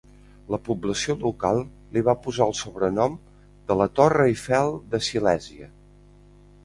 La 0.53 0.57
població 0.67 1.15
local 1.23 1.59
li 1.97 2.03
va 2.07 2.15
posar 2.23 2.47
el 2.51 2.55
sobrenom 2.61 3.19
de 3.69 3.77
"la 3.83 3.87
Torre 4.01 4.29
Eiffel 4.33 4.73
de 4.95 5.03
Silèsia". 5.11 5.69